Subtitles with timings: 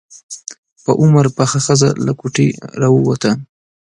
[0.83, 2.47] په عمر پخه ښځه له کوټې
[2.81, 3.31] راووته.